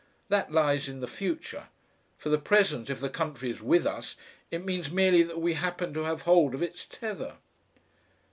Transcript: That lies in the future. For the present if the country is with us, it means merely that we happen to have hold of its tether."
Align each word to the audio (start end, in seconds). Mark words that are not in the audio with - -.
That 0.29 0.51
lies 0.51 0.89
in 0.89 0.99
the 0.99 1.05
future. 1.07 1.67
For 2.17 2.29
the 2.29 2.39
present 2.39 2.89
if 2.89 2.99
the 2.99 3.07
country 3.07 3.51
is 3.51 3.61
with 3.61 3.85
us, 3.85 4.17
it 4.49 4.65
means 4.65 4.89
merely 4.89 5.21
that 5.21 5.39
we 5.39 5.53
happen 5.53 5.93
to 5.93 6.05
have 6.05 6.23
hold 6.23 6.55
of 6.55 6.63
its 6.63 6.87
tether." 6.87 7.35